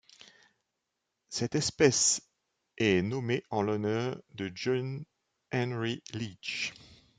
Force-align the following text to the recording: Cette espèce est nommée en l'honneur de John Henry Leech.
Cette 1.29 1.53
espèce 1.53 2.21
est 2.79 3.03
nommée 3.03 3.43
en 3.51 3.61
l'honneur 3.61 4.19
de 4.33 4.49
John 4.55 5.05
Henry 5.53 6.01
Leech. 6.15 6.73